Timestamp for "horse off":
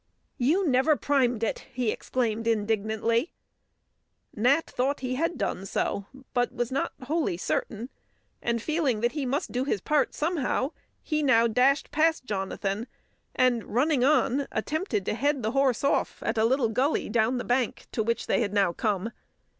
15.51-16.23